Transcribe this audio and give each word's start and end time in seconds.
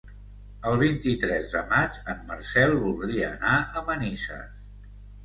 El 0.69 0.77
vint-i-tres 0.83 1.51
de 1.57 1.61
maig 1.73 1.99
en 2.13 2.23
Marcel 2.29 2.73
voldria 2.87 3.29
anar 3.35 3.53
a 3.59 3.85
Manises. 3.91 4.57